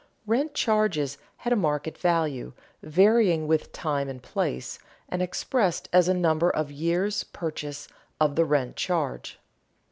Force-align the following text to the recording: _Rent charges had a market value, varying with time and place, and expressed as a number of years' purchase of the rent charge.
_Rent 0.27 0.55
charges 0.55 1.19
had 1.37 1.53
a 1.53 1.55
market 1.55 1.95
value, 1.95 2.53
varying 2.81 3.45
with 3.45 3.71
time 3.71 4.09
and 4.09 4.19
place, 4.19 4.79
and 5.07 5.21
expressed 5.21 5.89
as 5.93 6.07
a 6.07 6.13
number 6.15 6.49
of 6.49 6.71
years' 6.71 7.23
purchase 7.23 7.87
of 8.19 8.35
the 8.35 8.43
rent 8.45 8.75
charge. 8.75 9.39